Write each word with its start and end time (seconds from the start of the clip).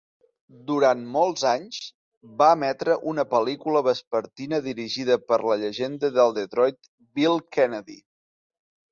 Durant 0.67 1.01
molts 1.15 1.41
anys, 1.49 1.75
va 2.39 2.47
emetre 2.59 2.95
una 3.11 3.25
pel·lícula 3.33 3.83
vespertina 3.87 4.59
dirigida 4.67 5.17
per 5.27 5.39
la 5.51 5.57
llegenda 5.65 6.09
de 6.15 6.25
Detroit 6.39 6.91
Bill 7.19 7.37
Kennedy. 7.59 7.99